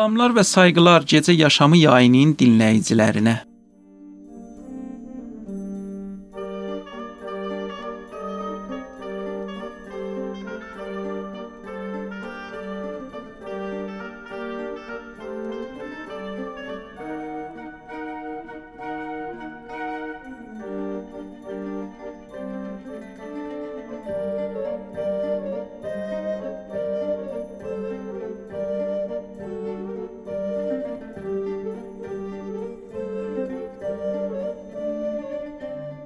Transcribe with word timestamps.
Salamlar 0.00 0.32
və 0.32 0.42
sayğılar 0.48 1.04
Gecə 1.04 1.34
Yaşamı 1.36 1.76
yayının 1.76 2.30
dinləyicilərinə. 2.40 3.34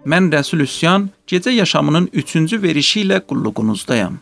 Mən 0.05 0.29
Rəsul 0.33 0.61
Üsyan 0.61 1.09
gecə 1.27 1.51
yaşamının 1.51 2.07
3-cü 2.13 2.63
verişi 2.63 3.01
ilə 3.05 3.21
qulluğunuzdayam. 3.29 4.19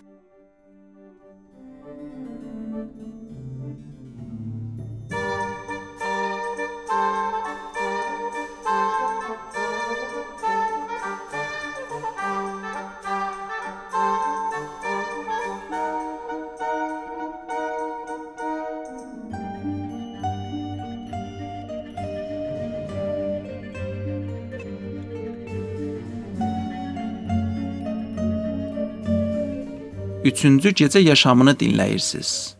Üçüncü 30.24 30.70
gecə 30.70 31.00
yaşamını 31.02 31.54
dinləyirsiniz. 31.58 32.54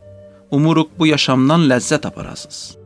Umuruq 0.51 0.89
bu 0.99 1.07
yaşamdan 1.07 1.69
ləzzət 1.71 2.07
aparasınız. 2.07 2.82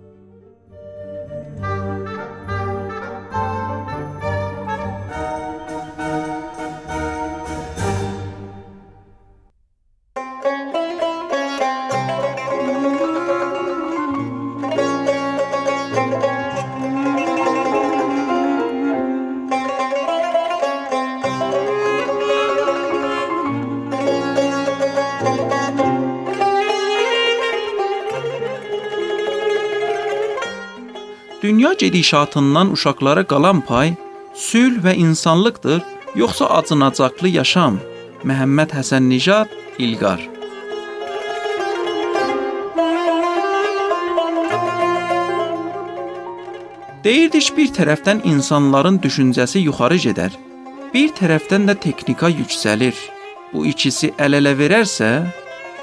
Dünya 31.80 31.88
gedişatından 31.88 32.72
uşaqlara 32.72 33.24
qalan 33.26 33.60
pay 33.60 33.94
sülh 34.34 34.80
və 34.84 34.94
insanlıqdır, 34.96 35.82
yoxsa 36.14 36.46
acınacaqlı 36.46 37.28
yaşam? 37.28 37.78
Məhəmməd 38.24 38.70
Həsən 38.72 39.08
Nijad 39.08 39.48
İlqar 39.78 40.20
Deyirdik 47.04 47.52
bir 47.56 47.68
tərəfdən 47.78 48.24
insanların 48.24 48.96
düşüncəsi 48.98 49.58
yuxarı 49.68 49.98
gedər, 50.06 50.32
bir 50.94 51.10
tərəfdən 51.18 51.68
də 51.68 51.74
texnika 51.84 52.28
yüksəlir. 52.28 52.96
Bu 53.52 53.66
ikisi 53.66 54.14
əl-ələ 54.18 54.56
verərsə, 54.62 55.10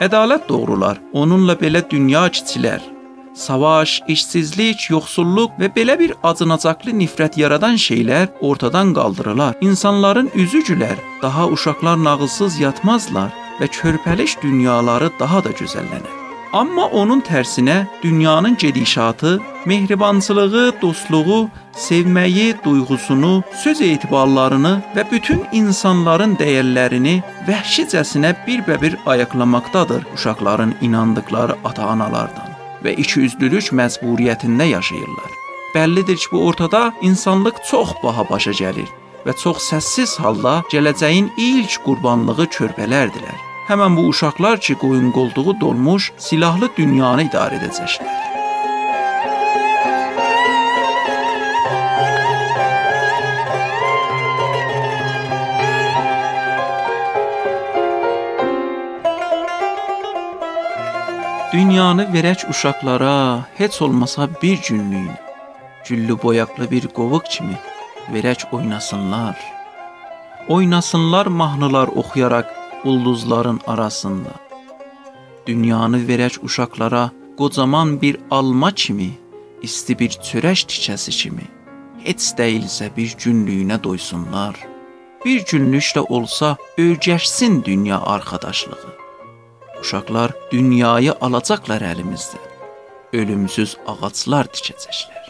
ədalət 0.01 0.49
doğrular. 0.49 0.97
Onunla 1.13 1.53
belə 1.53 1.85
dünya 1.89 2.25
kiçilər. 2.27 2.92
Savaş, 3.33 4.01
işsizlik, 4.07 4.83
yoxsulluq 4.91 5.55
və 5.57 5.71
belə 5.73 5.95
bir 5.97 6.11
acınacaqlı 6.23 6.93
nifrət 6.93 7.39
yaradan 7.41 7.79
şeylər 7.81 8.27
ortadan 8.41 8.93
qaldırılar. 8.93 9.55
İnsanların 9.61 10.29
üzü 10.35 10.61
gülər, 10.67 10.97
daha 11.21 11.47
uşaqlar 11.47 11.97
nağılsız 12.03 12.59
yatmazlar 12.59 13.33
və 13.59 13.69
körpəliş 13.79 14.37
dünyaları 14.43 15.09
daha 15.19 15.43
da 15.43 15.49
gözəllənər. 15.49 16.21
Amma 16.53 16.85
onun 16.85 17.21
tərsinə 17.25 17.87
dünyanın 18.03 18.57
gedişatı, 18.57 19.39
mehribançılığı, 19.65 20.81
dostluğu, 20.81 21.49
sevməyi, 21.73 22.53
duyğusunu, 22.65 23.43
söz 23.63 23.81
etibarlarını 23.81 24.77
və 24.95 25.09
bütün 25.11 25.41
insanların 25.51 26.37
dəyərlərini 26.37 27.17
vəhşicəsinə 27.49 28.35
bir-bə-bir 28.47 28.97
ayaqlamaqdadır 29.05 30.05
uşaqların 30.13 30.75
inandıkları 30.81 31.55
ata-analardan 31.65 32.52
və 32.83 32.95
ikiyüzlülük 33.03 33.71
məcburiyyətində 33.79 34.67
yaşayırlar. 34.71 35.31
Bəllidir 35.75 36.17
ki, 36.17 36.27
bu 36.31 36.45
ortada 36.47 36.93
insanlıq 37.01 37.63
çox 37.69 37.95
baha 38.03 38.27
başa 38.29 38.51
gəlir 38.51 38.89
və 39.25 39.35
çox 39.43 39.69
səssiz 39.71 40.17
halda 40.19 40.59
gələcəyin 40.73 41.31
ilk 41.37 41.79
qurbanlığı 41.85 42.47
körpələrdilər. 42.57 43.39
Həmin 43.67 43.95
bu 43.97 44.09
uşaqlar 44.11 44.59
ki, 44.59 44.75
qoyun 44.75 45.11
qolduğu 45.11 45.59
dolmuş 45.61 46.11
silahlı 46.17 46.69
dünyanı 46.77 47.29
idarə 47.29 47.61
edəcəklər. 47.61 48.22
Dünyanı 61.53 62.03
verək 62.13 62.49
uşaqlara, 62.49 63.45
heç 63.55 63.81
olmasa 63.81 64.29
bir 64.41 64.59
günlük, 64.69 65.11
güllü 65.89 66.23
boyaqlı 66.23 66.71
bir 66.71 66.87
qovuq 66.87 67.25
kimi 67.29 67.57
verək 68.13 68.49
oynasınlar. 68.51 69.37
Oynasınlar 70.47 71.25
mahnılar 71.25 71.87
oxuyaraq 71.87 72.47
ulduzların 72.83 73.59
arasında. 73.67 74.29
Dünyanı 75.47 75.97
verək 75.97 76.43
uşaqlara 76.43 77.11
qocaman 77.37 78.01
bir 78.01 78.17
alma 78.31 78.71
kimi, 78.71 79.09
isti 79.61 79.99
bir 79.99 80.09
çörək 80.09 80.65
tikəsi 80.71 81.11
kimi. 81.11 81.47
Heç 82.03 82.33
deyilsə 82.37 82.89
bir 82.97 83.09
günlüyünə 83.25 83.83
doysunlar. 83.83 84.55
Bir 85.25 85.45
günlük 85.45 85.83
də 85.95 85.99
olsa 85.99 86.57
öyrəşsin 86.77 87.65
dünya 87.65 88.01
arkadaşlığı. 88.01 89.02
Uşaqlar 89.83 90.31
dünyayı 90.51 91.11
alacaqlar 91.21 91.83
əlimizdən. 91.83 92.43
Ölümsüz 93.19 93.73
ağaclar 93.91 94.47
tikəcəklər. 94.55 95.23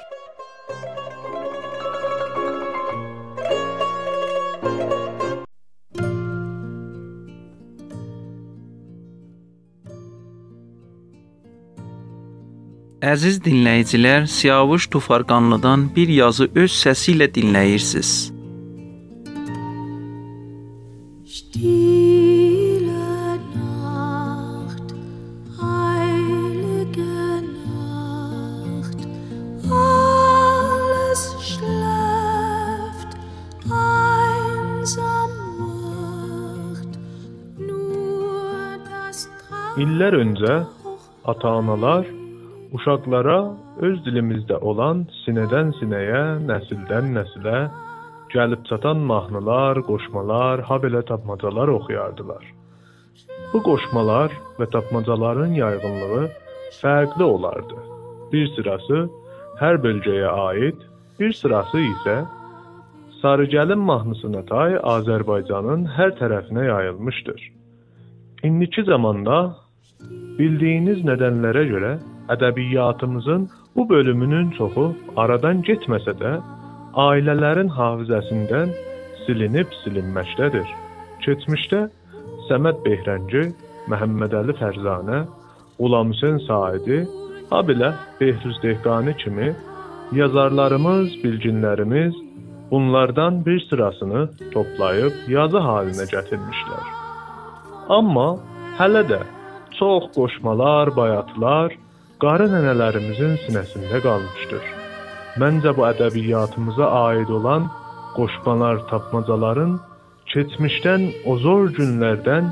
Əziz 13.13 13.41
dinləyicilər, 13.43 14.29
Siyavuş 14.29 14.87
Tufarqanlıdan 14.93 15.89
bir 15.95 16.13
yazı 16.21 16.51
öz 16.55 16.71
səsi 16.83 17.17
ilə 17.17 17.27
dinləyirsiniz. 17.33 18.13
İllər 39.83 40.15
öncə 40.15 40.53
ata-analar 41.27 42.05
uşaqlara 42.77 43.37
öz 43.87 43.95
dilimizdə 44.05 44.59
olan 44.69 45.01
sinədən 45.23 45.73
sinəyə, 45.79 46.21
nəsildən 46.47 47.09
nəsilə 47.17 47.63
gəlib 48.31 48.61
çatan 48.69 49.01
mahnılar, 49.09 49.81
qoşmalar, 49.89 50.61
ha 50.67 50.77
belə 50.83 51.01
tapmacalar 51.09 51.71
oxuyardılar. 51.73 52.45
Bu 53.51 53.59
qoşmalar 53.65 54.31
və 54.59 54.69
tapmacaların 54.75 55.57
yayğınlığı 55.57 56.21
fərqli 56.81 57.23
olardı. 57.23 57.81
Bir 58.31 58.47
sırası 58.55 59.01
hər 59.59 59.81
bölgəyə 59.87 60.29
aid, 60.45 60.85
bir 61.19 61.33
sırası 61.41 61.81
isə 61.89 62.15
Sarıgəlin 63.23 63.83
mahnısına 63.89 64.45
tay 64.53 64.77
Azərbaycanın 64.95 65.85
hər 65.97 66.15
tərəfinə 66.21 66.69
yayılmışdır. 66.69 67.43
İndiki 68.43 68.83
zamanda 68.83 69.62
Bildiyiniz 70.37 71.03
nədənlərə 71.07 71.63
görə 71.69 71.91
ədəbiyyatımızın 72.33 73.49
bu 73.75 73.89
bölümünün 73.89 74.51
çoxu 74.57 74.85
aradan 75.17 75.61
getməsə 75.67 76.15
də 76.21 76.31
ailələrin 77.07 77.69
hafizəsindən 77.77 78.71
silinib 79.25 79.69
silinməkdədir. 79.83 80.65
Keçmişdə 81.25 81.83
Səməd 82.47 82.81
Behrənci, 82.85 83.43
Məhəmmədəli 83.91 84.55
Fərzanə, 84.59 85.23
Qulam 85.77 86.11
Hüseyn 86.13 86.39
Saidi, 86.47 87.03
habelə 87.51 87.93
Behruz 88.19 88.59
Dehqani 88.63 89.15
kimi 89.17 89.53
yazarlarımız, 90.11 91.15
bilginlərimiz 91.23 92.13
bunlardan 92.71 93.45
bir 93.45 93.59
sırasını 93.69 94.29
toplayıb 94.51 95.13
yazı 95.27 95.61
halinə 95.67 96.05
gətirmişlər. 96.15 96.91
Amma 97.89 98.27
hələ 98.79 99.03
də 99.11 99.21
çox 99.79 100.03
qoşmalar, 100.15 100.95
bayatlar 100.95 101.73
qarı 102.23 102.47
nənələrimizin 102.53 103.33
sinəsində 103.45 104.01
qalmışdır. 104.05 104.63
Məncə 105.41 105.73
bu 105.77 105.87
ədəbiyyatımıza 105.89 106.89
aid 107.07 107.29
olan 107.37 107.65
qoşmalar, 108.17 108.83
tapmacaların 108.91 109.79
keçmişdən 110.33 111.09
o 111.25 111.37
zor 111.45 111.71
günlərdən 111.77 112.51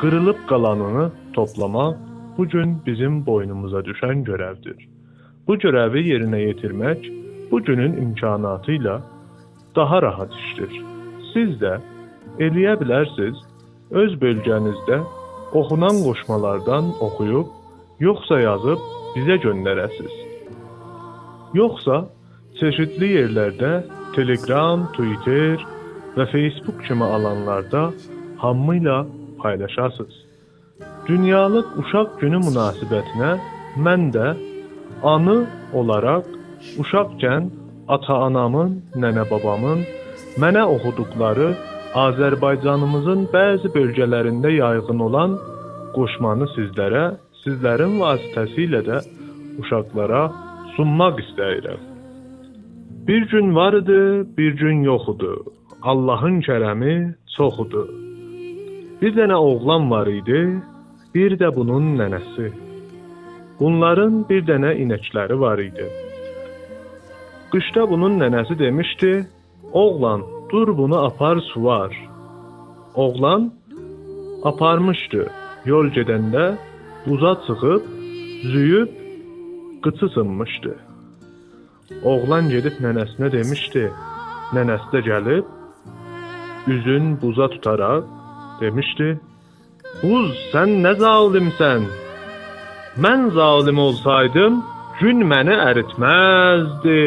qırılıb 0.00 0.40
qalanını 0.50 1.10
toplamaq 1.36 1.94
bu 2.38 2.48
gün 2.48 2.78
bizim 2.86 3.26
boynumuza 3.26 3.80
düşən 3.88 4.24
görevdir. 4.24 4.88
Bu 5.46 5.58
görevi 5.58 6.02
yerinə 6.08 6.40
yetirmək 6.48 7.08
bu 7.50 7.62
günün 7.64 7.96
imkanatı 8.02 8.72
ilə 8.72 9.00
daha 9.76 10.02
rahat 10.02 10.34
işdir. 10.34 10.72
Siz 11.32 11.56
də 11.62 11.78
eləyə 12.38 12.78
bilərsiniz, 12.80 13.36
öz 13.90 14.14
bölgənizdə 14.20 15.02
oxunan 15.58 15.96
qoşmalardan 16.06 16.84
oxuyub, 17.06 17.48
yoxsa 18.06 18.40
yazıb 18.48 18.80
bizə 19.14 19.36
göndərəsiz. 19.44 20.14
Yoxsa 21.60 21.96
çeşidli 22.60 23.08
yerlərdə 23.18 23.72
Telegram, 24.16 24.86
Twitter 24.96 25.60
və 26.16 26.26
Facebook 26.32 26.84
kimi 26.86 27.04
alanlarda 27.04 27.82
hamıyla 28.42 29.06
paylaşasınız. 29.42 30.14
Dünyalıq 31.08 31.66
Uşaq 31.80 32.18
Günü 32.20 32.38
münasibətinə 32.46 33.32
mən 33.84 34.08
də 34.16 34.28
anı 35.02 35.38
olaraq 35.74 36.26
uşaqkən 36.82 37.50
ata-anamın, 37.88 38.78
nənə-babamın 39.02 39.84
mənə 40.42 40.62
oxuduqları 40.74 41.48
Azərbaycanımızın 41.92 43.26
bəzi 43.34 43.68
bölgələrində 43.74 44.48
yayğın 44.48 45.00
olan 45.06 45.34
qoşmanı 45.92 46.46
sizlərə, 46.54 47.02
sizlərin 47.42 47.98
vasitəsilə 48.00 48.80
də 48.86 49.00
uşaqlara 49.60 50.22
sunmaq 50.76 51.20
istəyirəm. 51.20 51.82
Bir 53.08 53.28
gün 53.28 53.54
var 53.54 53.76
idi, 53.82 54.00
bir 54.38 54.56
gün 54.62 54.82
yox 54.88 55.08
idi. 55.14 55.34
Allahın 55.82 56.40
kərəmi 56.48 56.96
çoxudur. 57.36 57.88
Bir 59.02 59.12
dənə 59.18 59.36
oğlan 59.36 59.90
var 59.90 60.08
idi, 60.08 60.42
bir 61.14 61.36
də 61.36 61.54
bunun 61.56 61.96
nənəsi. 62.00 62.52
Bunların 63.60 64.22
bir 64.30 64.46
dənə 64.48 64.78
inəkləri 64.80 65.40
var 65.44 65.60
idi. 65.60 65.92
Qışda 67.52 67.90
bunun 67.90 68.16
nənəsi 68.22 68.58
demişdi: 68.58 69.26
"Oğlan, 69.72 70.22
dur 70.52 70.78
bunu 70.78 71.04
apar 71.04 71.38
suvar. 71.40 72.08
Oğlan 72.94 73.52
aparmışdı. 74.44 75.30
Yol 75.64 75.86
gedəndə 75.96 76.54
buza 77.06 77.32
çıxıb, 77.46 77.82
züyüb 78.52 78.90
qıçı 79.82 80.08
sınmışdı. 80.14 80.74
Oğlan 82.04 82.48
gedib 82.50 82.76
nənəsinə 82.84 83.32
demişdi. 83.32 83.84
Nənəsi 84.54 84.88
də 84.94 85.00
gəlib 85.08 85.44
üzün 86.66 87.20
buza 87.22 87.48
tutaraq 87.48 88.04
demişdi: 88.60 89.08
"Buz, 90.02 90.32
sən 90.52 90.70
nə 90.84 90.92
zalimsən? 91.04 91.82
Mən 93.02 93.20
zalim 93.38 93.78
olsaydım, 93.78 94.54
gün 95.00 95.18
məni 95.32 95.56
əritməzdi. 95.68 97.04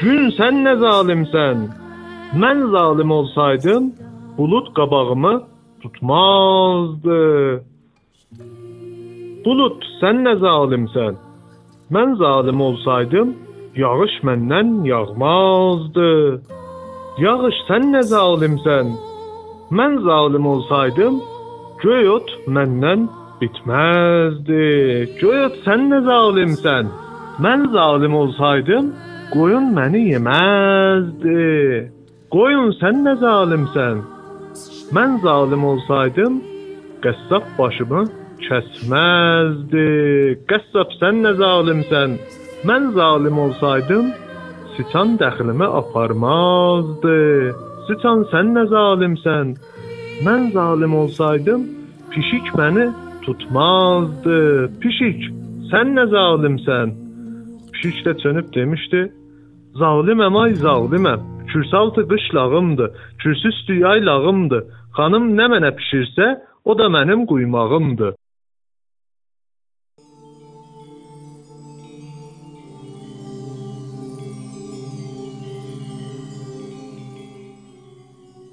Gün 0.00 0.22
sən 0.38 0.54
nə 0.66 0.74
zalimsən?" 0.84 1.83
Mən 2.42 2.70
zalim 2.70 3.10
olsaydım, 3.10 3.92
bulut 4.38 4.74
qabağımı 4.74 5.42
tutmazdı. 5.82 7.20
Bulut, 9.44 9.86
sən 10.00 10.24
nə 10.26 10.32
zalimsən? 10.42 11.14
Mən 11.94 12.16
zalim 12.18 12.60
olsaydım, 12.60 13.34
yağış 13.76 14.18
məndən 14.26 14.74
yağmazdı. 14.90 16.10
Yağış, 17.22 17.62
sən 17.70 17.88
nə 17.94 18.02
zalimsən? 18.14 18.92
Mən 19.70 20.02
zalim 20.02 20.46
olsaydım, 20.46 21.22
göy 21.86 22.10
ot 22.18 22.36
məndən 22.46 23.08
bitməzdi. 23.40 24.62
Göy 25.22 25.44
ot, 25.46 25.60
sən 25.66 25.90
nə 25.92 26.02
zalimsən? 26.10 26.94
Mən 27.44 27.68
zalim 27.76 28.14
olsaydım, 28.22 28.94
qoyun 29.34 29.70
məni 29.76 30.08
yeməzdi. 30.12 31.44
Qoyun 32.34 32.72
sən 32.80 33.04
nə 33.06 33.12
zalimsən? 33.20 33.98
Mən 34.96 35.12
zalim 35.22 35.64
olsaydım, 35.68 36.38
qəssab 37.04 37.44
başımı 37.58 38.00
kəsməzdi. 38.42 39.84
Qəssab 40.50 40.96
sən 40.98 41.20
nə 41.22 41.30
zalimsən? 41.38 42.16
Mən 42.66 42.88
zalim 42.96 43.38
olsaydım, 43.44 44.08
siçan 44.74 45.12
dəxlimi 45.20 45.68
aparmazdı. 45.80 47.20
Siçan 47.86 48.24
sən 48.32 48.50
nə 48.56 48.64
zalimsən? 48.72 49.52
Mən 50.26 50.48
zalim 50.56 50.96
olsaydım, 51.02 51.68
pişik 52.10 52.50
məni 52.58 52.88
tutmazdı. 53.28 54.40
Pişik, 54.82 55.22
sən 55.70 55.94
nə 56.00 56.08
zalimsən? 56.16 56.96
Pişik 57.76 58.02
də 58.08 58.16
çönüb 58.22 58.50
demişdi: 58.58 59.04
Zaliməm 59.84 60.40
ay 60.42 60.58
zaliməm. 60.66 61.33
Kürsaltı 61.54 62.08
qışlağımdır, 62.08 62.90
kürsüstü 63.18 63.74
yaylağımdır. 63.86 64.62
Xanım 64.96 65.28
nə 65.38 65.46
mənə 65.52 65.70
pişirsə, 65.78 66.26
o 66.64 66.78
da 66.78 66.86
mənim 66.96 67.26
quymağımdır. 67.30 68.14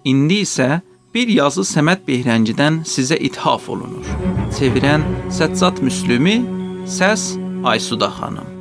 İndi 0.05 0.39
isə 0.45 0.69
bir 1.15 1.27
yazı 1.39 1.65
Səməd 1.73 2.05
Behrəngidən 2.05 2.83
sizə 2.93 3.17
ithaf 3.17 3.69
olunur. 3.69 4.05
Çevirən 4.53 5.09
Səccad 5.41 5.81
Müslümi, 5.81 6.37
səs 6.85 7.31
Aysuda 7.65 8.13
xanım. 8.17 8.60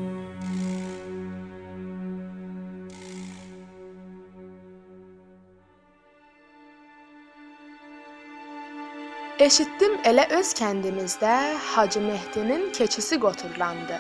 Eşitdim 9.41 9.95
elə 10.05 10.27
öz 10.37 10.49
kəndimizdə 10.53 11.35
Hacı 11.67 12.01
Mehdinin 12.01 12.73
keçisi 12.73 13.19
qoturlandı. 13.21 13.97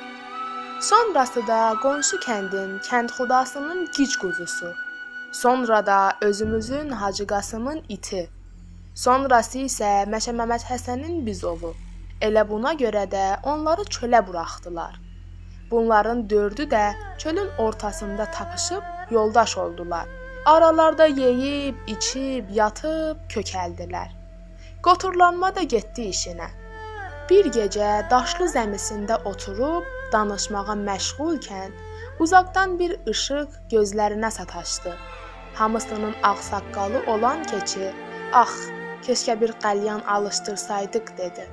Sonrası 0.89 1.47
da 1.47 1.61
qonşu 1.83 2.19
kəndin 2.25 2.75
kəndxudasının 2.89 3.87
gic 3.97 4.19
quzusu. 4.21 4.75
Sonra 5.33 5.87
da 5.87 6.13
özümüzün 6.21 6.91
Hacı 6.91 7.27
Qasımın 7.27 7.81
iti. 7.89 8.29
Sonrası 8.95 9.65
isə 9.71 9.91
Məşə 10.13 10.37
Məmməd 10.43 10.69
Həsənin 10.75 11.25
bizovu. 11.27 11.73
Elə 12.21 12.45
buna 12.53 12.77
görə 12.85 13.09
də 13.17 13.25
onları 13.55 13.89
çölə 13.97 14.27
buraxdılar. 14.29 15.01
Bunların 15.71 16.31
dördü 16.31 16.63
də 16.63 16.93
çölün 17.19 17.51
ortasında 17.59 18.25
tapışıb 18.25 18.83
yoldaş 19.11 19.59
oldular. 19.59 20.07
Aralarda 20.47 21.07
yeyib, 21.07 21.77
içib, 21.87 22.45
yatıb 22.51 23.17
kökəldilər. 23.33 24.20
Qoturlanma 24.81 25.51
da 25.53 25.63
getdi 25.69 26.07
işinə. 26.09 26.47
Bir 27.29 27.49
gecə 27.53 27.89
daşlı 28.11 28.47
zəmisində 28.49 29.19
oturub 29.29 29.85
danışmağa 30.13 30.77
məşğulkən 30.87 31.75
uzaqdan 32.25 32.79
bir 32.79 32.95
işıq 33.13 33.59
gözlərinə 33.75 34.31
sataşdı. 34.39 34.95
Hamısının 35.61 36.15
ağsaqqalı 36.31 37.03
olan 37.17 37.45
keçi, 37.53 37.93
"Ax, 38.33 38.57
keşkə 39.05 39.41
bir 39.41 39.53
qəlyan 39.67 40.03
alışdırsaydıq" 40.17 41.13
dedi. 41.19 41.47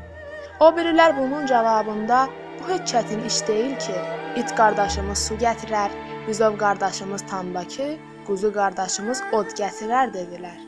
O 0.60 0.72
birilər 0.80 1.18
bunun 1.20 1.46
cavabında 1.46 2.28
bu 2.60 2.72
heç 2.72 2.94
çətin 2.94 3.28
iş 3.28 3.48
deyil 3.48 3.78
ki, 3.80 3.98
it 4.36 4.56
qardaşımız 4.56 5.28
su 5.28 5.34
gətirər, 5.36 5.92
bizov 6.28 6.58
qardaşımız 6.58 7.22
tambakı, 7.30 7.92
quzu 8.28 8.54
qardaşımız 8.54 9.24
od 9.34 9.48
gətirər 9.62 10.14
dedilər. 10.18 10.60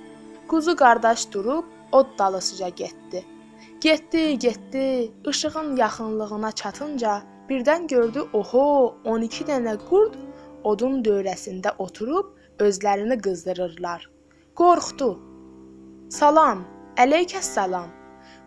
Quzu 0.48 0.76
qardaş 0.76 1.32
durub 1.32 1.79
od 1.92 2.06
dalısıca 2.20 2.70
getdi. 2.70 3.26
Getdi, 3.82 4.40
getdi. 4.40 5.12
İşığın 5.30 5.76
yaxınlığına 5.76 6.52
çatınca 6.52 7.22
birdən 7.50 7.88
gördü, 7.88 8.24
oho, 8.34 8.96
12 9.06 9.46
dənə 9.46 9.78
qurd 9.90 10.18
odun 10.64 11.00
dövrəsində 11.04 11.74
oturub 11.78 12.36
özlərini 12.60 13.18
qızdırırlar. 13.22 14.10
Qorxdu. 14.56 15.10
Salam, 16.10 16.66
əleykəssalam. 16.98 17.90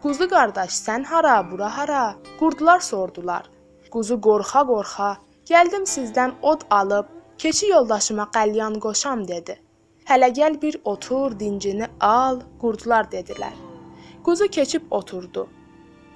Quzu 0.02 0.28
qardaş, 0.28 0.76
sən 0.87 1.04
hara, 1.08 1.37
bura 1.50 1.68
hara? 1.76 2.04
Qurdlar 2.38 2.80
sordular. 2.80 3.49
Quzu 3.92 4.18
qorxa-qorxa, 4.26 5.11
gəldim 5.50 5.84
sizdən 5.94 6.34
od 6.42 6.66
alıb, 6.70 7.06
keçi 7.38 7.68
yoldaşıma 7.70 8.28
qəlyan 8.37 8.78
qoşam 8.84 9.28
dedi. 9.28 9.58
Hələ 10.11 10.28
gəl 10.35 10.56
bir 10.62 10.76
otur, 10.85 11.35
dincini 11.38 11.87
al, 12.00 12.40
qurdlar 12.61 13.06
dedilər. 13.11 13.54
Quzu 14.26 14.49
keçib 14.56 14.88
oturdu. 14.90 15.44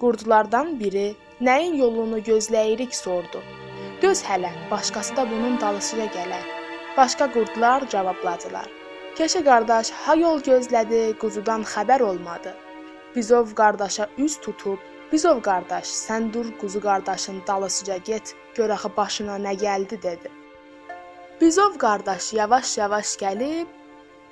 Qurdlardan 0.00 0.72
biri 0.80 1.14
nəyin 1.48 1.76
yolunu 1.78 2.18
gözləyirik 2.28 2.94
sordu. 2.94 3.42
Döz 4.02 4.22
hələ, 4.26 4.50
başqası 4.70 5.16
da 5.16 5.28
bunun 5.30 5.60
dalısıca 5.60 6.08
gələr. 6.16 6.42
Başqa 6.96 7.30
qurdlar 7.32 7.88
cavabladılar. 7.88 8.66
Keçi 9.16 9.44
qardaş 9.44 9.92
ha 10.02 10.18
yol 10.24 10.42
gözlədi, 10.50 11.00
quzudan 11.22 11.62
xəbər 11.62 12.02
olmadı. 12.02 12.56
Bizov 13.14 13.54
qardaşa 13.54 14.08
üz 14.18 14.40
tutub, 14.40 14.82
Bizov 15.12 15.38
qardaş, 15.46 15.86
sən 15.86 16.32
dur 16.34 16.50
quzu 16.60 16.80
qardaşın 16.82 17.42
dalısıca 17.46 17.96
get, 17.96 18.34
gör 18.54 18.70
axı 18.74 18.90
başına 18.96 19.36
nə 19.46 19.54
gəldi 19.62 20.02
dedi. 20.02 20.30
Bizov 21.40 21.78
qardaş 21.78 22.32
yavaş-yavaş 22.32 23.16
gəlib 23.22 23.75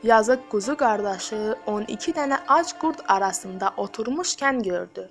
yazıq 0.05 0.41
quzu 0.53 0.75
qardaşı 0.77 1.39
12 1.67 2.13
dənə 2.17 2.39
ac 2.57 2.73
qurd 2.81 2.99
arasında 3.09 3.71
oturmuşkən 3.85 4.61
gördü. 4.67 5.07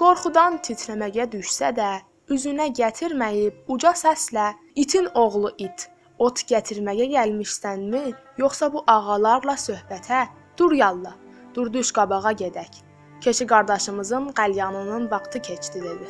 Qorxudan 0.00 0.58
titrəməyə 0.66 1.28
düşsə 1.34 1.70
də, 1.76 1.90
üzünə 2.34 2.66
gətirməyib 2.80 3.70
uca 3.74 3.92
səslə: 4.00 4.46
"İtin 4.74 5.06
oğlu 5.22 5.52
it, 5.58 5.86
ot 6.18 6.42
gətirməyə 6.50 7.06
gəlmişsənmi, 7.14 8.02
yoxsa 8.42 8.72
bu 8.72 8.84
ağalarla 8.96 9.54
söhbətə? 9.68 10.26
Dur 10.58 10.72
yalla, 10.72 11.14
dur 11.54 11.72
düş 11.72 11.92
qabağa 11.92 12.32
gedək. 12.42 12.82
Keçi 13.20 13.46
qardaşımızın 13.46 14.28
qəlyanının 14.28 15.10
vaxtı 15.10 15.42
keçdi" 15.42 15.82
dedi. 15.82 16.06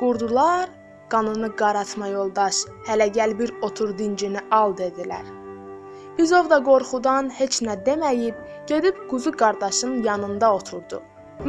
Qurdular 0.00 0.68
qanını 1.10 1.56
qaratma 1.56 2.06
yoldaş, 2.08 2.56
hələ 2.88 3.12
gəl 3.16 3.38
bir 3.38 3.50
otur 3.62 3.98
dincini 3.98 4.40
al 4.50 4.76
dedilər. 4.76 5.43
Bizov 6.18 6.46
da 6.50 6.60
qorxudan 6.66 7.28
heç 7.36 7.56
nə 7.66 7.74
deməyib, 7.86 8.36
gedib 8.70 8.98
quzu 9.10 9.32
qardaşın 9.40 9.96
yanında 10.02 10.50
oturdu. 10.54 11.00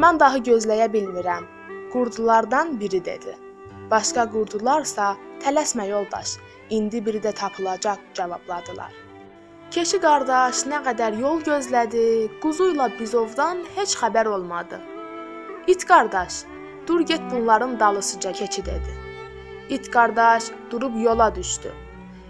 Mən 0.04 0.18
daha 0.22 0.40
gözləyə 0.48 0.88
bilmirəm. 0.94 1.46
Qurdulardan 1.92 2.72
biri 2.80 2.98
dedi. 3.04 3.36
Başqa 3.90 4.24
qurdularsa, 4.32 5.12
tələsmə 5.44 5.86
yoldaş, 5.92 6.34
indi 6.78 7.04
biri 7.06 7.22
də 7.28 7.32
tapılacaq 7.42 8.02
cavabladılar. 8.18 8.90
Keçi 9.70 10.02
qardaş 10.02 10.66
nə 10.72 10.82
qədər 10.90 11.20
yol 11.22 11.46
gözlədi, 11.46 12.04
quzu 12.42 12.72
ilə 12.74 12.90
bizovdan 12.98 13.62
heç 13.78 13.94
xəbər 14.02 14.34
olmadı. 14.34 14.82
İt 15.66 15.86
qardaş, 15.86 16.42
dur 16.86 17.00
get 17.00 17.22
bunların 17.30 17.80
dalısıca 17.80 18.32
keçi 18.32 18.66
dedi. 18.66 19.00
İt 19.70 19.90
qardaş 19.90 20.44
durub 20.70 21.02
yola 21.02 21.34
düşdü. 21.34 21.85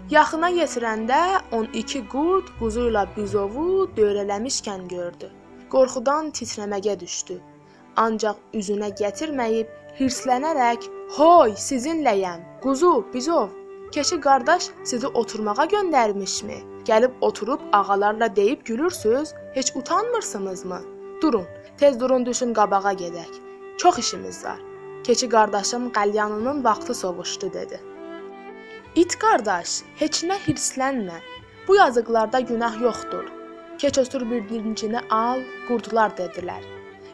Yaxına 0.07 0.47
yetirəndə 0.55 1.17
12 1.51 2.01
qurd 2.11 2.51
quzu 2.59 2.85
ilə 2.87 3.01
bizovu 3.15 3.87
dövrələmişkən 3.97 4.85
gördü. 4.87 5.27
Qorxudan 5.73 6.29
titrəməyə 6.37 6.93
düşdü. 7.01 7.35
Ancaq 8.03 8.37
üzünə 8.59 8.87
gətirməyib 9.01 9.73
hirslənərək: 9.97 10.87
"Hoy, 11.17 11.51
sizinləyəm. 11.63 12.45
Quzu, 12.63 12.93
bizov, 13.13 13.49
keçi 13.91 14.19
qardaş 14.27 14.69
sizi 14.83 15.07
oturmağa 15.07 15.65
göndərmişmi? 15.75 16.61
Gəlib 16.91 17.19
oturub 17.21 17.67
ağalarla 17.73 18.35
deyib 18.35 18.63
gülürsüz? 18.65 19.33
Heç 19.53 19.75
utanmırsınızmı? 19.75 20.81
Durun, 21.21 21.45
tez 21.77 21.99
durun 21.99 22.25
düşün 22.25 22.53
qabağa 22.53 22.93
gedək. 23.03 23.31
Çox 23.77 23.99
işimiz 23.99 24.43
var." 24.45 24.59
Keçi 25.03 25.29
qardaşım 25.29 25.91
qəlyanının 25.91 26.63
vaxtı 26.63 26.93
sovuşdu 26.93 27.53
dedi. 27.53 27.96
İt 28.97 29.13
qardaş, 29.21 29.71
heç 29.99 30.23
nə 30.25 30.35
hirslənmə. 30.41 31.19
Bu 31.67 31.75
yazıqlarda 31.75 32.39
günah 32.49 32.79
yoxdur. 32.81 33.25
Keç 33.77 33.97
otur 34.01 34.23
bir 34.29 34.47
dincini 34.49 35.01
al, 35.13 35.43
qurdular 35.67 36.15
dedilər. 36.17 36.63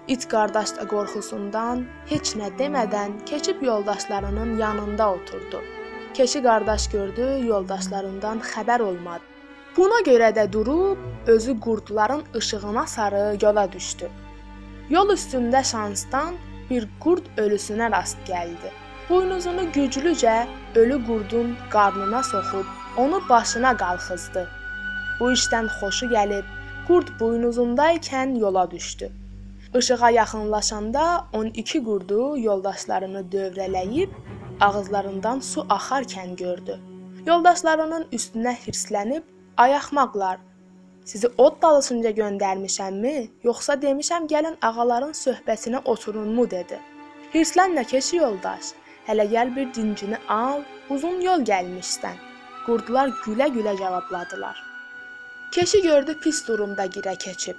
İt 0.07 0.23
qardaş 0.31 0.71
da 0.77 0.85
qorxusundan 0.93 1.81
heç 2.11 2.31
nə 2.39 2.53
demədən 2.61 3.17
keçib 3.27 3.65
yoldaşlarının 3.67 4.53
yanında 4.57 5.09
oturdu. 5.11 5.59
Keçi 6.13 6.43
qardaş 6.45 6.85
gördü, 6.93 7.25
yoldaşlarından 7.47 8.39
xəbər 8.51 8.81
olmadı. 8.81 9.27
Buna 9.77 9.99
görə 10.07 10.29
də 10.37 10.45
durub 10.53 11.27
özü 11.27 11.59
qurdların 11.59 12.23
işığına 12.35 12.85
sarı 12.87 13.25
yola 13.41 13.67
düşdü. 13.71 14.09
Yol 14.89 15.11
üstündə 15.17 15.65
şansdan 15.73 16.39
bir 16.69 16.87
qurd 17.03 17.27
ölüsünə 17.37 17.91
rast 17.91 18.23
gəldi. 18.31 18.71
Buynuzunu 19.13 19.63
güclücə 19.73 20.47
ölü 20.75 20.95
qurdun 21.07 21.51
qarnına 21.69 22.23
soxub 22.23 22.65
onu 22.97 23.19
başına 23.29 23.73
qalxızdı. 23.77 24.41
Bu 25.19 25.27
işdən 25.35 25.67
xoşu 25.75 26.09
gəlib 26.13 26.47
qurd 26.87 27.11
buynuzundaykən 27.19 28.33
yola 28.39 28.63
düşdü. 28.71 29.11
Işığa 29.79 30.09
yaxınlaşanda 30.09 31.03
12 31.33 31.83
qurdu 31.83 32.37
yoldaşlarını 32.47 33.23
dövrələyib 33.35 34.09
ağızlarından 34.61 35.39
su 35.39 35.61
axarkən 35.77 36.35
gördü. 36.35 36.79
Yoldaşlarının 37.25 38.09
üstünə 38.11 38.57
hirslənib 38.65 39.23
ayaqmaqlar 39.57 40.37
Sizi 41.05 41.27
od 41.37 41.61
dalısınca 41.61 42.09
göndərmişəmmi, 42.09 43.17
yoxsa 43.43 43.73
demişəm 43.73 44.27
gəlin 44.27 44.55
ağaların 44.61 45.11
söhbətinə 45.25 45.85
oturunmu 45.85 46.51
dedi. 46.51 46.79
Hirslənmə 47.33 47.83
keçi 47.85 48.17
yoldaş. 48.17 48.73
Hələ 49.07 49.25
gəl 49.31 49.55
bir 49.55 49.73
dincini 49.75 50.17
al, 50.31 50.61
uzun 50.89 51.19
yol 51.21 51.41
gəlmişsən. 51.49 52.15
Qurdlar 52.65 53.09
gülə-gülə 53.25 53.75
cavabladılar. 53.79 54.63
Keşi 55.51 55.81
gördü 55.81 56.15
pis 56.23 56.47
durumda 56.47 56.85
girə 56.85 57.17
keçib. 57.19 57.57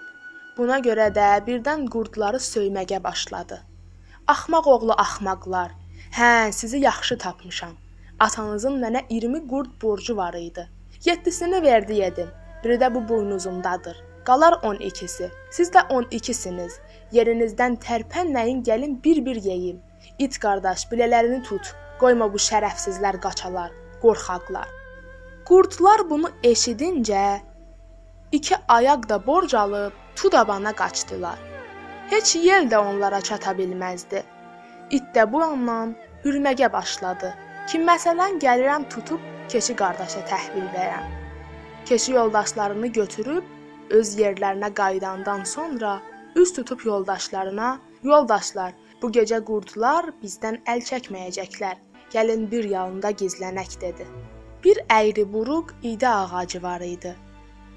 Buna 0.56 0.78
görə 0.86 1.10
də 1.18 1.26
birdən 1.46 1.84
qurdları 1.92 2.40
söyməyə 2.46 3.02
başladı. 3.04 3.60
Axmaq 4.26 4.70
oğlu 4.74 4.96
axmaqlar. 5.04 5.76
Hə, 6.16 6.52
sizi 6.52 6.80
yaxşı 6.86 7.18
tapmışam. 7.18 7.76
Atanızın 8.20 8.80
mənə 8.82 9.04
20 9.10 9.44
qurd 9.48 9.76
borcu 9.82 10.16
var 10.16 10.34
idi. 10.34 10.68
7-sini 11.04 11.62
verdi 11.62 12.00
yedim. 12.00 12.28
Biri 12.64 12.80
də 12.80 12.94
bu 12.94 13.08
buynuzumdadır. 13.08 13.96
Qalar 14.24 14.52
12-si. 14.52 15.28
Siz 15.50 15.68
də 15.74 15.82
12-siniz. 15.92 16.78
Yerinizdən 17.12 17.76
tərpənməyin, 17.76 18.62
gəlin 18.64 19.02
bir-bir 19.04 19.42
yeyim. 19.44 19.82
İt 20.18 20.38
qardaş, 20.38 20.86
bilələrini 20.92 21.42
tut. 21.42 21.74
Qoyma 22.00 22.30
bu 22.32 22.40
şərəfsizlər 22.42 23.20
qaçalar, 23.22 23.70
qorxaqlar. 24.02 24.68
Qurdlar 25.48 26.04
bunu 26.10 26.30
eşidincə 26.42 27.40
iki 28.32 28.56
ayaq 28.68 29.08
da 29.08 29.26
borc 29.26 29.54
alıb 29.58 29.92
Tudabana 30.16 30.72
qaçdılar. 30.72 31.38
Heç 32.10 32.36
yel 32.36 32.68
də 32.70 32.78
onlara 32.78 33.20
çata 33.20 33.52
bilməzdi. 33.58 34.22
İt 34.90 35.06
də 35.16 35.24
bu 35.32 35.42
andan 35.42 35.94
hürməyə 36.24 36.72
başladı. 36.72 37.32
Ki 37.68 37.80
məsələn 37.88 38.38
gəlirəm 38.44 38.88
tutub 38.92 39.20
keçi 39.48 39.76
qardaşa 39.76 40.22
təhvil 40.30 40.66
verəm. 40.74 41.06
Keçi 41.84 42.12
yoldaşlarını 42.12 42.86
götürüb 42.98 43.44
öz 43.90 44.18
yerlərinə 44.18 44.70
qayıdandan 44.74 45.44
sonra 45.44 46.00
üz 46.36 46.52
tutub 46.52 46.84
yoldaşlarına: 46.84 47.78
"Yoldaşlar, 48.02 48.72
Bu 49.04 49.10
gecə 49.12 49.38
qurdlar 49.48 50.06
bizdən 50.20 50.54
əl 50.72 50.78
çəkməyəcəklər. 50.88 51.80
Gəlin 52.12 52.46
bir 52.52 52.68
yanında 52.70 53.10
gizlənək 53.22 53.74
dedi. 53.82 54.06
Bir 54.64 54.80
əyri 54.94 55.24
buruq 55.32 55.74
ida 55.90 56.12
ağacı 56.20 56.62
var 56.62 56.80
idi. 56.86 57.12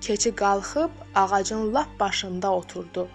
Keçi 0.08 0.32
qalxıb 0.44 1.04
ağacın 1.24 1.74
lap 1.74 2.00
başında 2.00 2.54
oturdu. 2.62 3.08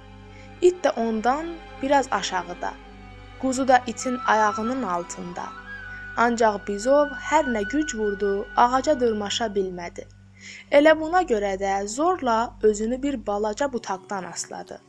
İt 0.61 0.85
də 0.85 0.92
ondan 1.07 1.49
biraz 1.83 2.12
aşağıda. 2.19 2.75
Quzu 3.40 3.69
da 3.69 3.83
itin 3.87 4.19
ayağının 4.26 4.83
altında. 4.83 5.49
Ancaq 6.16 6.61
Bizov 6.69 7.16
hər 7.31 7.49
nə 7.57 7.64
güc 7.73 7.99
vurdu, 7.99 8.47
ağaca 8.57 9.00
dırmaşa 9.00 9.54
bilmədi. 9.57 10.04
Elə 10.71 10.99
buna 11.00 11.25
görə 11.35 11.57
də 11.64 11.75
zorla 11.88 12.38
özünü 12.62 13.02
bir 13.02 13.26
balaca 13.26 13.73
butaqdan 13.73 14.25
asladı. 14.25 14.81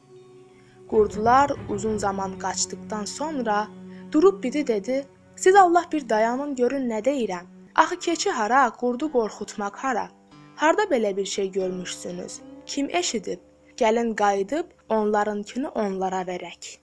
Qurdlar 0.94 1.52
uzun 1.70 1.98
zaman 1.98 2.40
qaçdıqdan 2.40 3.06
sonra 3.06 3.68
durub 4.12 4.44
biri 4.44 4.68
dedi: 4.68 5.08
"Siz 5.36 5.56
Allah 5.56 5.86
bir 5.92 6.10
dayanın 6.10 6.56
görün 6.56 6.90
nə 6.90 7.06
deyirəm. 7.06 7.46
Axı 7.76 8.00
keçi 8.00 8.32
hara, 8.32 8.70
qurdu 8.70 9.12
qorxutmaq 9.12 9.76
hara? 9.76 10.08
Harda 10.56 10.84
belə 10.84 11.18
bir 11.18 11.26
şey 11.26 11.52
görmüşsünüz? 11.52 12.40
Kim 12.66 12.90
eşidib? 12.90 13.40
Gəlin 13.78 14.16
qayıdıb 14.16 14.66
onlarınkini 14.90 15.68
onlara 15.68 16.22
verək." 16.22 16.78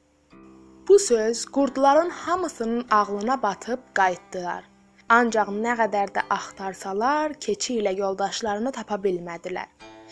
Bu 0.88 0.98
söz 0.98 1.44
qurdların 1.44 2.10
hamısının 2.10 2.86
ağlına 2.90 3.42
batıb 3.42 3.78
qayıtdılar. 3.94 4.64
Ancaq 5.08 5.48
nə 5.64 5.76
qədər 5.82 6.08
də 6.16 6.22
axtarsalar, 6.30 7.34
keçi 7.34 7.78
ilə 7.78 7.98
yoldaşlarını 7.98 8.72
tapa 8.72 8.94
bilmədilər. 8.94 9.68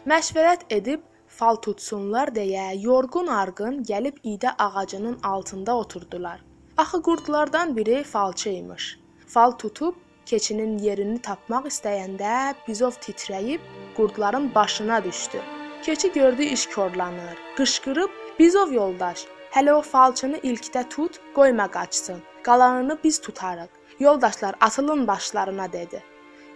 Məşvərət 0.06 0.60
edib 0.70 1.00
fal 1.38 1.56
tutsunlar 1.64 2.32
deyə 2.34 2.66
yorğun 2.82 3.28
arğın 3.40 3.82
gəlib 3.90 4.16
iydə 4.26 4.50
ağacının 4.58 5.18
altında 5.22 5.76
oturdular. 5.76 6.40
Axı 6.76 7.02
qurdlardan 7.02 7.76
biri 7.76 8.02
falçı 8.04 8.50
imiş. 8.50 8.98
Fal 9.26 9.50
tutub 9.50 9.94
keçinin 10.26 10.78
yerini 10.78 11.18
tapmaq 11.28 11.68
istəyəndə 11.70 12.32
bizov 12.68 12.98
titrəyib 13.04 13.68
qurdların 13.96 14.54
başına 14.54 15.04
düşdü. 15.04 15.42
Keçi 15.82 16.12
gördü 16.12 16.42
iş 16.42 16.66
korlanır. 16.66 17.36
Qışqırıb: 17.56 18.10
"Bizov 18.38 18.72
yoldaş, 18.72 19.26
hələ 19.54 19.72
o 19.72 19.82
falçını 19.82 20.38
ilkdə 20.38 20.88
tut, 20.88 21.20
qoyma 21.34 21.68
qaçsın. 21.70 22.22
Qalanını 22.42 22.98
biz 23.04 23.20
tutarıq." 23.20 23.70
Yoldaşlar 24.00 24.54
atılın 24.60 25.06
başlarına 25.06 25.72
dedi. 25.72 26.02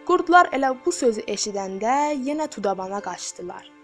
Qurdlar 0.06 0.46
elə 0.46 0.76
bu 0.86 0.92
sözü 0.92 1.20
eşidəndə 1.20 1.94
yenə 2.28 2.48
tudabana 2.50 3.00
qaçdılar. 3.00 3.81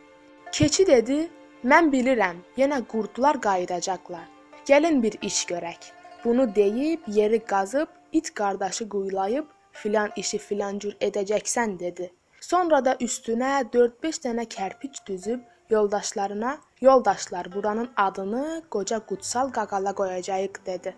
Keçi 0.53 0.87
dedi: 0.87 1.19
"Mən 1.65 1.91
bilirəm, 1.93 2.37
yenə 2.57 2.81
qurdlar 2.93 3.41
qayıdacaqlar. 3.41 4.27
Gəlin 4.67 5.03
bir 5.03 5.15
iş 5.23 5.45
görək." 5.45 5.93
Bunu 6.25 6.55
deyib 6.55 7.01
yeri 7.07 7.45
qazıb 7.45 7.89
it 8.13 8.35
qardaşı 8.35 8.89
quyulayıb 8.89 9.45
filan 9.73 10.11
işi 10.17 10.39
filan 10.39 10.79
cür 10.79 10.95
edəcəksən 11.01 11.79
dedi. 11.79 12.13
Sonra 12.41 12.85
da 12.85 12.95
üstünə 12.95 13.53
4-5 13.73 14.21
dənə 14.25 14.47
kərpic 14.57 15.05
düzüb 15.07 15.41
yoldaşlarına, 15.71 16.59
yoldaşlar 16.81 17.53
buranın 17.55 17.91
adını 17.97 18.63
qoca 18.71 18.99
Qutsal 18.99 19.51
qaqala 19.51 19.95
qoyacağıq 19.95 20.67
dedi. 20.67 20.97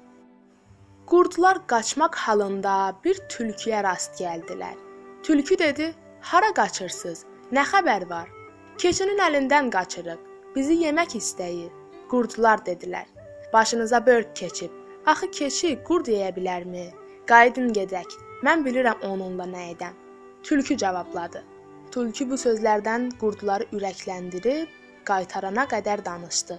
Qurdlar 1.06 1.66
qaçmaq 1.66 2.14
halında 2.14 2.96
bir 3.04 3.16
tülküyə 3.28 3.82
rast 3.82 4.20
gəldilər. 4.20 4.76
Tülkü 5.22 5.58
dedi: 5.58 5.94
"Hara 6.20 6.52
qaçırsınız? 6.54 7.24
Nə 7.52 7.64
xəbər 7.72 8.10
var? 8.10 8.39
Keçinin 8.80 9.18
əlindən 9.20 9.66
qaçırıq. 9.72 10.20
Bizi 10.54 10.74
yemək 10.82 11.16
istəyir." 11.18 11.72
Qurdlar 12.10 12.62
dedilər: 12.68 13.06
"Başınıza 13.52 14.06
börk 14.06 14.36
keçib. 14.36 14.70
Axı 15.06 15.30
keçi 15.30 15.72
qurd 15.88 16.06
yeyə 16.12 16.30
bilərmi? 16.36 16.86
Qayıdın 17.26 17.72
gedək. 17.78 18.16
Mən 18.46 18.64
bilirəm 18.64 19.04
onunla 19.10 19.44
nə 19.52 19.66
edəm." 19.74 20.00
Tülkü 20.42 20.76
cavabladı. 20.76 21.44
Tülkü 21.90 22.30
bu 22.30 22.40
sözlərdən 22.46 23.06
qurdları 23.20 23.68
ürəkləndirib 23.76 24.66
qaytarana 25.04 25.64
qədər 25.76 26.04
danışdı. 26.04 26.58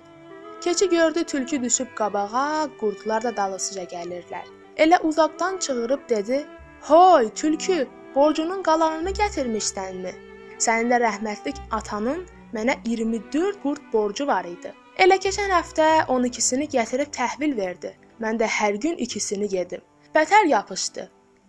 Keçi 0.63 0.89
gördü 0.89 1.23
tülkü 1.23 1.63
düşüb 1.63 1.87
qabağa, 1.95 2.69
qurdlar 2.79 3.23
da 3.23 3.37
dalısıca 3.37 3.83
gəlirlər. 3.83 4.45
Elə 4.77 5.01
uzaqdan 5.01 5.57
çığırıb 5.57 6.09
dedi: 6.09 6.45
"Hoy, 6.81 7.29
tülkü, 7.29 7.87
borcunun 8.15 8.63
qalanını 8.63 9.09
gətirmişsənmi? 9.09 10.30
Sənin 10.61 10.91
də 10.93 10.99
rəhmətlik 11.01 11.57
atanın 11.73 12.19
mənə 12.53 12.75
24 12.85 13.55
qurd 13.63 13.85
borcu 13.93 14.27
var 14.29 14.45
idi. 14.45 14.69
Elə 15.01 15.17
keçən 15.23 15.49
həftə 15.49 15.87
12-sini 16.15 16.67
gətirib 16.69 17.09
təhvil 17.15 17.55
verdi. 17.57 17.95
Mən 18.21 18.37
də 18.37 18.49
hər 18.59 18.77
gün 18.83 18.99
ikisini 19.01 19.49
yedim. 19.55 19.81
Bətər 20.13 20.45
yapışdı. 20.51 21.07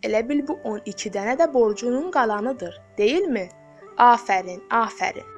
Elə 0.09 0.23
bil 0.29 0.41
bu 0.49 0.57
12 0.71 1.13
dənə 1.19 1.37
də 1.43 1.51
borcunun 1.53 2.09
qalanıdır, 2.15 2.81
deyilmi? 2.99 3.45
Afərin, 3.99 4.65
afərin. 4.81 5.29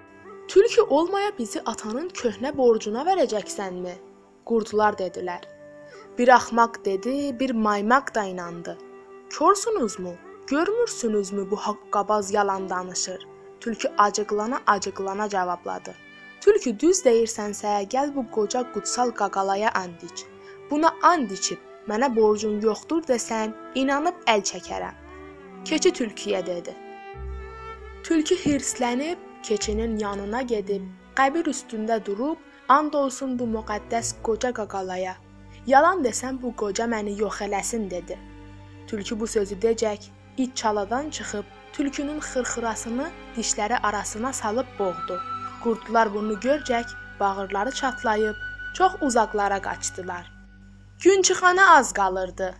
Tülkü 0.48 0.86
olmaya 0.98 1.34
bizi 1.38 1.62
atanın 1.66 2.08
köhnə 2.22 2.54
borcuna 2.56 3.02
verəcəksənmi? 3.10 3.98
Qurdlar 4.46 4.94
dedilər. 5.02 5.42
Bir 6.18 6.36
axmaq 6.38 6.84
dedi, 6.84 7.38
bir 7.40 7.50
maymaq 7.50 8.14
da 8.14 8.24
inandı. 8.24 8.78
Korsunuzmu? 9.38 10.14
Görmürsünüzmü 10.46 11.50
bu 11.50 11.56
haqqabaz 11.56 12.34
yalan 12.34 12.70
danışır? 12.70 13.33
Tülkü 13.64 13.88
acıqlana-acıqlana 13.98 15.28
cavabladı. 15.28 15.94
Tülkü 16.40 16.72
düz 16.80 16.98
deyirsənsə, 17.06 17.70
gəl 17.92 18.10
bu 18.16 18.24
qoca 18.30 18.60
qutsal 18.72 19.10
qaqalaya 19.20 19.70
and 19.80 20.02
iç. 20.08 20.24
Buna 20.70 20.90
and 21.02 21.30
içib 21.30 21.62
mənə 21.88 22.10
borcun 22.16 22.60
yoxdur 22.60 23.00
desən, 23.08 23.54
inanıb 23.74 24.20
əl 24.32 24.44
çəkərəm. 24.50 24.98
Keçi 25.64 25.94
tülküyə 26.00 26.42
dedi. 26.46 26.76
Tülkü 28.02 28.36
hirslənib 28.44 29.24
keçinin 29.42 29.96
yanına 29.98 30.42
gedib 30.42 30.84
qəbir 31.16 31.48
üstündə 31.56 32.04
durub 32.04 32.36
and 32.68 32.92
olsun 32.92 33.38
bu 33.38 33.48
müqəddəs 33.56 34.14
qoca 34.22 34.52
qaqalaya. 34.52 35.16
Yalan 35.66 36.04
desəm 36.04 36.42
bu 36.42 36.52
qoca 36.56 36.84
məni 36.84 37.16
yox 37.20 37.40
eləsin 37.48 37.90
dedi. 37.90 38.20
Tülkü 38.86 39.20
bu 39.20 39.26
sözü 39.26 39.54
decək, 39.54 40.10
it 40.36 40.56
çaladan 40.56 41.10
çıxıb 41.10 41.44
tülkünün 41.74 42.20
xırxırasını 42.20 43.10
dişləri 43.36 43.78
arasına 43.82 44.32
salıb 44.32 44.66
boğdu. 44.78 45.20
Qurdlar 45.62 46.14
bunu 46.14 46.32
görcək 46.32 46.86
bağırları 47.20 47.70
çatlayıb 47.70 48.34
çox 48.74 48.92
uzaqlara 49.00 49.62
qaçdılar. 49.62 50.32
Gün 51.02 51.22
çıxana 51.22 51.76
az 51.76 51.92
qalırdı. 51.92 52.54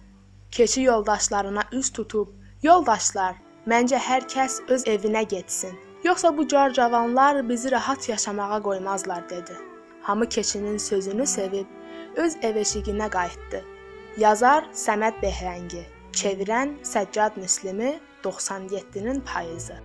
Keçi 0.51 0.83
yoldaşlarına 0.83 1.63
üz 1.73 1.93
tutub, 1.93 2.29
"Yoldaşlar, 2.63 3.35
məncə 3.67 3.99
hər 3.99 4.23
kəs 4.35 4.61
öz 4.69 4.83
evinə 4.87 5.23
getsin. 5.23 5.79
Yoxsa 6.05 6.37
bu 6.39 6.49
carcavanlar 6.49 7.49
bizi 7.49 7.71
rahat 7.71 8.09
yaşamağa 8.09 8.63
qoymazlar 8.63 9.29
dedi. 9.29 9.57
Hamı 10.03 10.29
keçinin 10.29 10.79
sözünü 10.79 11.27
sevib 11.27 11.67
öz 12.17 12.37
ev 12.43 12.57
eşiyinə 12.57 13.11
qayıtdı. 13.11 13.65
Yazar 14.19 14.65
Səməd 14.73 15.17
Behrəngi, 15.23 15.85
çevirən 16.13 16.69
Səccad 16.83 17.41
Müslimi 17.41 18.01
97-nin 18.25 19.21
payızı. 19.21 19.77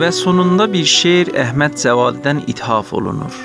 Və 0.00 0.08
sonunda 0.12 0.66
bir 0.72 0.84
şeir 0.92 1.30
Əhməd 1.40 1.78
Cavadidən 1.80 2.42
ithaf 2.52 2.92
olunur. 2.98 3.38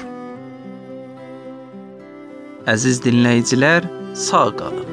Əziz 2.74 3.00
dinləyicilər, 3.06 3.88
sağ 4.28 4.48
qalın. 4.60 4.91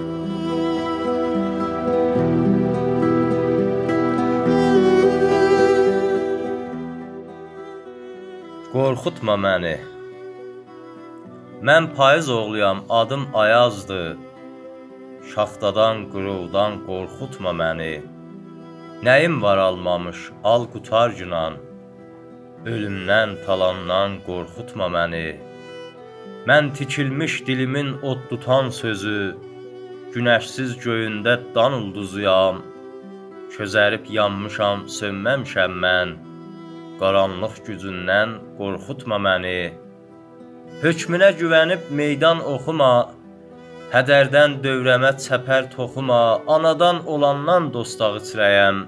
Qorxutma 8.99 9.37
məni. 9.47 9.77
Mən 11.67 11.85
payız 11.97 12.29
oğluyam, 12.31 12.79
adım 12.91 13.25
Ayazdır. 13.35 14.17
Şaxtadan, 15.31 15.97
qırıldan 16.13 16.73
qorxutma 16.87 17.53
məni. 17.61 17.95
Nəyim 19.07 19.37
var 19.43 19.59
almamış, 19.59 20.19
al 20.45 20.67
qutar 20.73 21.11
günan. 21.21 21.55
Ölümdən, 22.73 23.31
talandan 23.47 24.19
qorxutma 24.27 24.89
məni. 24.97 25.29
Mən 26.49 26.75
tikilmiş 26.77 27.47
dilimin 27.47 27.91
od 28.03 28.21
tutan 28.31 28.71
sözü, 28.83 29.37
Günəşsiz 30.15 30.71
göyündə 30.85 31.39
dan 31.55 31.73
ulduzuyam. 31.83 32.65
Közərib 33.55 34.11
yanmışam, 34.19 34.89
sönməmişəm 34.99 35.85
mən. 35.87 36.19
Qaranlıq 37.01 37.61
gücündən 37.67 38.31
qorxutma 38.59 39.19
məni. 39.27 39.61
Hökmünə 40.83 41.31
güvənib 41.41 41.91
meydan 42.01 42.41
oxuma, 42.55 42.93
Hədərdən 43.89 44.59
dövrəmə 44.65 45.15
çəpər 45.25 45.71
toxuma, 45.73 46.23
Anadan 46.55 46.99
olandan 47.15 47.71
dostaq 47.77 48.19
içrəyəm. 48.21 48.83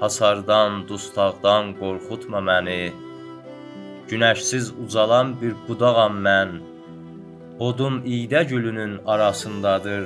Hasardan, 0.00 0.82
dustaqdan 0.88 1.70
qorxutma 1.78 2.42
məni. 2.48 2.82
Günəşsiz 4.10 4.72
ucalan 4.82 5.32
bir 5.40 5.54
budağam 5.68 6.18
mən. 6.26 6.52
Odum 7.68 8.00
iydə 8.14 8.42
gülünün 8.50 8.94
arasındadır. 9.06 10.04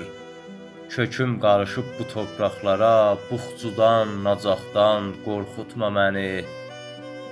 Köküm 0.94 1.40
qarışıb 1.44 1.88
bu 1.98 2.04
torpaqlara, 2.12 2.96
buxcudan, 3.30 4.08
nacaqdan 4.24 5.02
qorxutma 5.24 5.88
məni. 5.98 6.30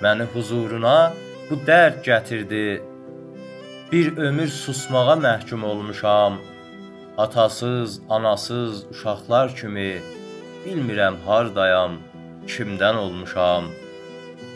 Məni 0.03 0.25
huzuruna 0.33 1.13
bu 1.49 1.57
dərd 1.67 2.01
gətirdi. 2.07 2.67
Bir 3.93 4.17
ömür 4.27 4.49
susmağa 4.63 5.15
məhkum 5.27 5.63
olmuşam. 5.65 6.39
Atasız, 7.25 8.01
anasız 8.11 8.85
uşaqlar 8.91 9.55
kimi 9.59 9.93
bilmirəm 10.65 11.17
hardayam, 11.27 11.93
kimdən 12.53 12.97
olmuşam. 13.05 13.65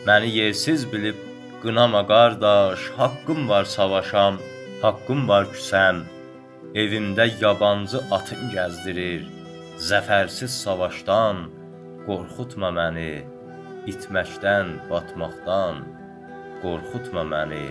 Məni 0.07 0.29
yersiz 0.39 0.81
bilib 0.93 1.17
Qınama 1.63 2.03
qardaş, 2.07 2.79
haqqım 2.97 3.49
var 3.49 3.65
savaşam, 3.77 4.35
haqqım 4.81 5.21
var 5.29 5.45
küsəm. 5.53 5.97
Evimdə 6.81 7.25
yabancı 7.43 7.99
atın 8.17 8.43
gəzdirir. 8.55 9.23
Zəfərsiz 9.89 10.51
savaşdan 10.65 11.37
qorxutma 12.05 12.69
məni, 12.79 13.13
itməkdən, 13.87 14.73
batmaqdan 14.89 15.85
qorxutma 16.63 17.23
məni, 17.23 17.65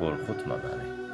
qorxutma 0.00 0.56
məni. 0.64 1.09